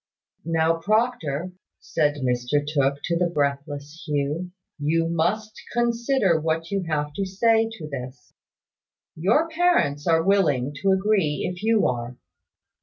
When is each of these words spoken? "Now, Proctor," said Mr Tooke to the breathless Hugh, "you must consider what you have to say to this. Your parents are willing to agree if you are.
"Now, 0.45 0.79
Proctor," 0.79 1.51
said 1.79 2.21
Mr 2.23 2.65
Tooke 2.67 2.97
to 3.03 3.19
the 3.19 3.29
breathless 3.31 4.01
Hugh, 4.07 4.49
"you 4.79 5.07
must 5.07 5.61
consider 5.73 6.39
what 6.41 6.71
you 6.71 6.81
have 6.89 7.13
to 7.17 7.23
say 7.23 7.69
to 7.73 7.87
this. 7.87 8.33
Your 9.15 9.47
parents 9.49 10.07
are 10.07 10.23
willing 10.23 10.73
to 10.81 10.91
agree 10.91 11.47
if 11.47 11.61
you 11.61 11.85
are. 11.87 12.17